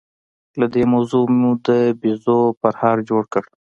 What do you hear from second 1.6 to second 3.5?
د بيزو پرهار جوړ کړ.